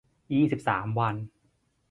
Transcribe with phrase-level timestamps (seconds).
[0.33, 1.15] ยี่สิบสาม วัน